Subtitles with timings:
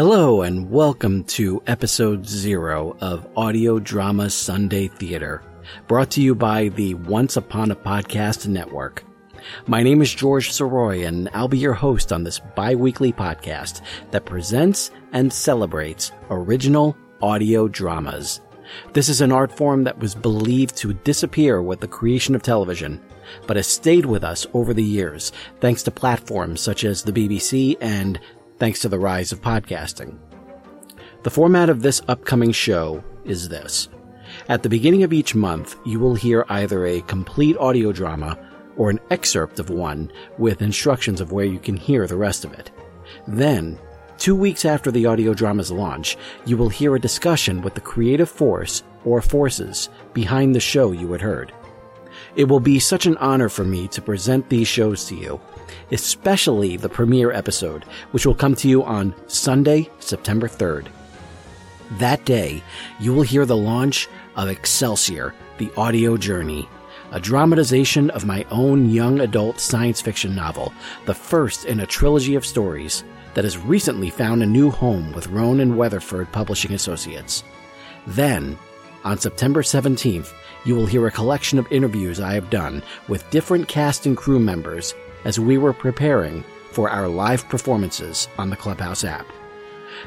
[0.00, 5.42] Hello and welcome to episode zero of Audio Drama Sunday Theater,
[5.88, 9.04] brought to you by the Once Upon a Podcast Network.
[9.66, 14.24] My name is George Soroy and I'll be your host on this bi-weekly podcast that
[14.24, 18.40] presents and celebrates original audio dramas.
[18.94, 23.02] This is an art form that was believed to disappear with the creation of television,
[23.46, 27.76] but has stayed with us over the years thanks to platforms such as the BBC
[27.82, 28.18] and
[28.60, 30.16] thanks to the rise of podcasting.
[31.22, 33.88] The format of this upcoming show is this.
[34.48, 38.38] At the beginning of each month, you will hear either a complete audio drama
[38.76, 42.52] or an excerpt of one with instructions of where you can hear the rest of
[42.52, 42.70] it.
[43.26, 43.78] Then,
[44.18, 48.30] two weeks after the audio drama's launch, you will hear a discussion with the creative
[48.30, 51.52] force or forces behind the show you had heard.
[52.36, 55.40] It will be such an honor for me to present these shows to you,
[55.90, 60.88] especially the premiere episode, which will come to you on Sunday, September 3rd.
[61.98, 62.62] That day,
[63.00, 66.68] you will hear the launch of Excelsior, the audio journey,
[67.10, 70.72] a dramatization of my own young adult science fiction novel,
[71.06, 73.02] the first in a trilogy of stories
[73.34, 77.42] that has recently found a new home with Roan and Weatherford Publishing Associates.
[78.06, 78.56] Then,
[79.04, 80.32] on September 17th,
[80.64, 84.38] you will hear a collection of interviews I have done with different cast and crew
[84.38, 89.26] members as we were preparing for our live performances on the Clubhouse app.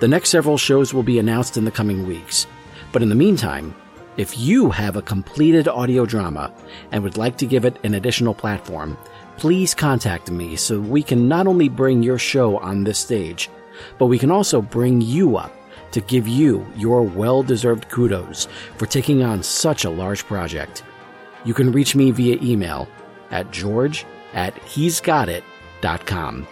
[0.00, 2.46] The next several shows will be announced in the coming weeks,
[2.92, 3.74] but in the meantime,
[4.16, 6.52] if you have a completed audio drama
[6.92, 8.96] and would like to give it an additional platform,
[9.36, 13.50] please contact me so we can not only bring your show on this stage,
[13.98, 15.52] but we can also bring you up
[15.96, 20.82] to give you your well deserved kudos for taking on such a large project.
[21.46, 22.86] You can reach me via email
[23.30, 26.46] at george at hesgotit.com.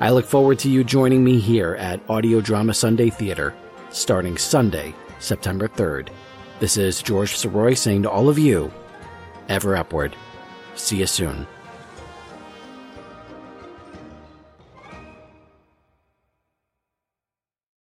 [0.00, 3.54] I look forward to you joining me here at Audio Drama Sunday Theater
[3.90, 6.08] starting Sunday, September 3rd.
[6.58, 8.72] This is George Soroy saying to all of you,
[9.48, 10.16] ever upward.
[10.74, 11.46] See you soon.